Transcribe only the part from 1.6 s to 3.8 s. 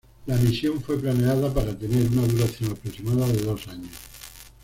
tener una duración aproximada de dos